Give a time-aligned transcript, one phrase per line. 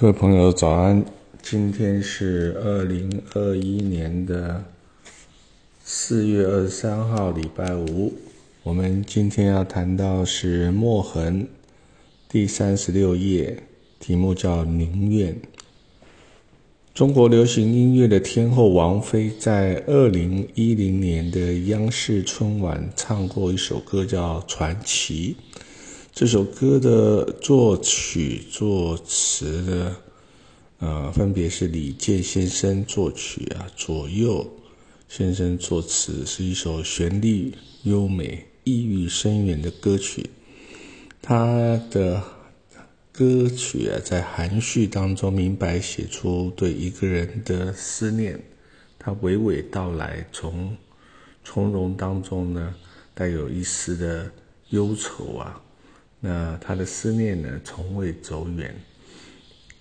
[0.00, 1.04] 各位朋友，早安！
[1.42, 4.64] 今天是二零二一年的
[5.84, 8.14] 四月二十三号，礼拜五。
[8.62, 11.46] 我们今天要谈到是墨痕
[12.30, 13.62] 第三十六页，
[13.98, 15.34] 题目叫《宁愿》。
[16.94, 25.36] 中国流行音乐的天后王菲在二零一零年的央视春晚唱过一首歌，叫《传奇》。
[26.20, 29.96] 这首歌的作曲、作词的，
[30.80, 34.46] 呃，分别是李健先生作曲啊，左右
[35.08, 37.54] 先生作词，是一首旋律
[37.84, 40.28] 优美、意蕴深远的歌曲。
[41.22, 42.22] 他的
[43.10, 48.38] 歌曲啊，在含蓄当中明白写出对一个人的思念，
[48.98, 50.76] 他娓娓道来，从
[51.42, 52.74] 从容当中呢，
[53.14, 54.30] 带有一丝的
[54.68, 55.62] 忧愁啊。
[56.20, 58.74] 那他的思念呢，从未走远。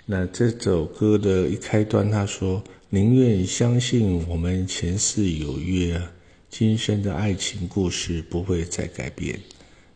[0.05, 6.01] 那这首歌的一开端，他说：“宁愿相信我们前世有约，
[6.49, 9.39] 今生的爱情故事不会再改变。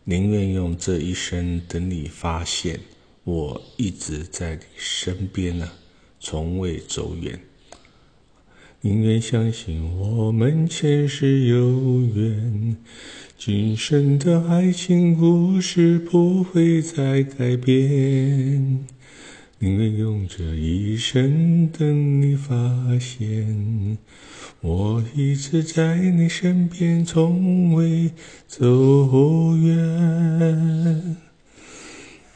[0.03, 2.80] 宁愿用这一生等你发现，
[3.23, 5.72] 我一直在你身边呢，
[6.19, 7.39] 从未走远。
[8.86, 12.76] 宁愿相信我们前世有缘。”
[13.40, 18.86] 今生的爱情故事不会再改变，
[19.59, 22.53] 宁愿用这一生等你发
[23.00, 23.98] 现，
[24.59, 28.12] 我一直在你身边，从未
[28.47, 31.16] 走远。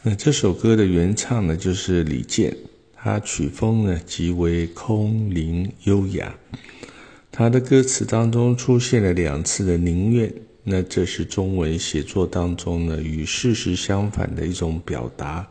[0.02, 2.56] 那这首歌的原唱呢，就是李健，
[3.08, 6.38] 他曲风呢极为空灵优雅，
[7.32, 10.34] 他的歌词当中出现了两次的宁愿。
[10.66, 15.48] 那这是中文写作当中呢与事实相反的一种表达，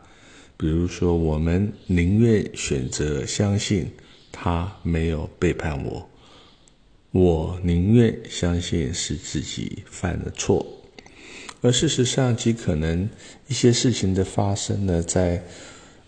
[0.58, 3.90] 比如说，我们宁愿选择相信
[4.30, 6.10] 他没有背叛我，
[7.10, 10.66] 我宁愿相信是自己犯了错，
[11.62, 13.08] 而事实上极可能
[13.48, 15.42] 一些事情的发生呢，在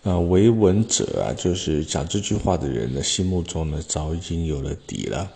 [0.03, 5.31] 呃维稳者啊，就是讲这句话的人的心目中呢，早已经有了底了。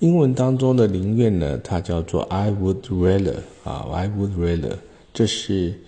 [0.00, 4.76] 英文当中的宁愿呢，它叫做 I would rather 啊，I would rather，
[5.14, 5.80] 这是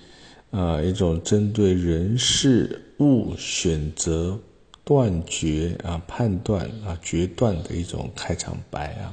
[0.50, 4.38] 呃一种针对人事物选择
[4.84, 9.12] 断绝啊判断啊决断的一种开场白啊。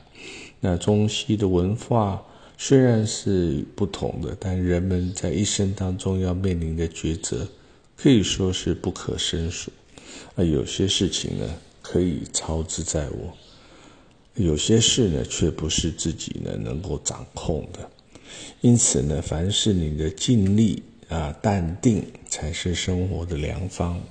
[0.59, 2.24] 那中西的文化
[2.58, 7.48] 虽然是不同的，但人们在一生当中要面临的抉择
[8.01, 9.72] 可以说是不可胜数
[10.35, 10.44] 啊。
[10.44, 11.45] 有些事情呢，
[11.81, 13.38] 可以操之在我。
[14.35, 17.89] 有些事呢，却不是自己呢能够掌控的，
[18.62, 24.01] 因此呢，凡是你的尽力啊，淡定才是生活的良方。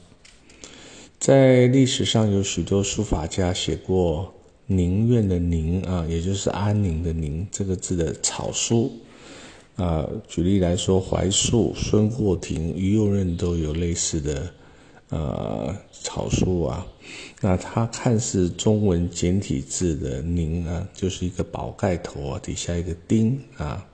[1.18, 4.32] 在历史上有许多书法家写过
[4.66, 8.92] “宁愿”的“宁”啊，也就是安宁的“宁”这个字的草书
[9.80, 10.06] 啊。
[10.28, 14.52] 举例来说，怀素、孙过庭、于右任都有类似的。
[15.12, 16.86] 呃，草书啊，
[17.40, 23.84] 那它看似中文简体字的“宁”啊，就是一个宝盖头啊，底下一个丁啊，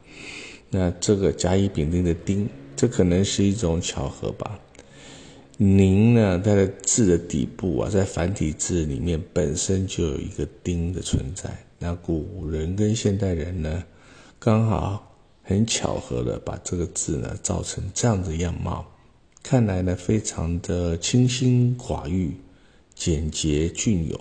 [0.68, 2.46] 那这个甲乙丙丁的丁，
[2.76, 4.60] 这可能是一种巧合吧。
[5.56, 11.48] 宁呢，它的字的底部啊，在繁体字里面本身就有一个丁的存在，
[11.78, 13.82] 那古人跟现代人呢，
[14.38, 15.15] 刚好
[15.48, 18.84] 很巧合的把这个字呢造成这样的样貌。
[19.44, 22.34] 看来呢，非常的清心寡欲、
[22.96, 24.20] 简洁隽永。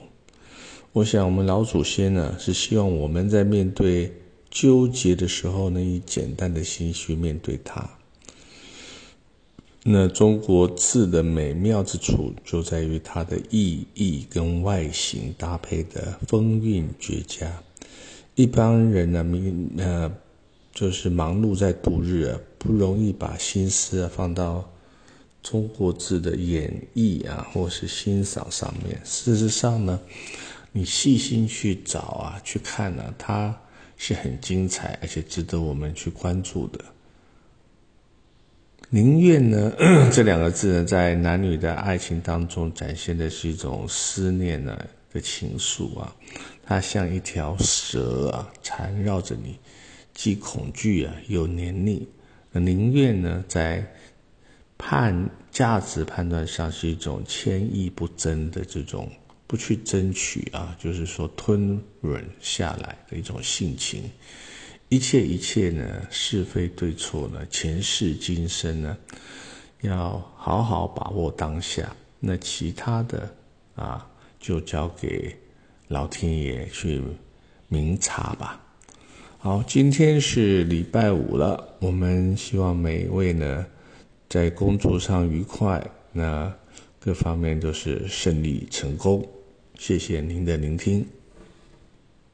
[0.94, 4.13] 我想，我们老祖先呢，是希望我们在面对
[4.52, 7.90] 纠结的时候呢，以简单的心去面对它。
[9.84, 17.52] 那中国字的美妙之处，就在于它的意义跟外形搭配的风韵绝佳。
[18.36, 20.12] 一般人呢，明呃，
[20.75, 24.72] 就是忙碌在度日，不容易把心思啊放到。
[25.41, 30.00] 中国字的演绎啊，或是欣赏上面，事实上呢，
[30.72, 33.56] 你细心去找啊，去看呢，它
[33.95, 36.83] 是很精彩，而且值得我们去关注的。
[38.89, 39.72] 宁愿呢，
[40.12, 44.75] 这两个字呢，在男女的爱情当中展现的是一种思念呢
[45.13, 46.16] 的情愫啊，
[46.66, 49.60] 它像一条蛇啊，缠绕着你，
[50.15, 52.07] 既恐惧啊，又黏腻。
[52.53, 53.85] 宁愿呢，在
[54.77, 59.12] 判价值判断上是一种谦抑不争的这种
[59.45, 64.09] 不去争取啊，就是说吞忍下来的一种性情。
[64.88, 68.97] 一切一切呢，是非对错呢，前世今生呢，
[69.81, 71.94] 要好好把握当下。
[72.19, 73.35] 那其他的
[73.75, 74.09] 啊，
[74.39, 75.35] 就交给
[75.89, 77.03] 老天爷去
[77.67, 78.64] 明察吧。
[79.45, 83.63] 好，今天是礼拜五了，我们希望每一位呢，
[84.27, 86.51] 在工作上愉快，那
[87.00, 89.24] 各方面都是顺利成功。
[89.77, 91.06] 谢谢您的聆听。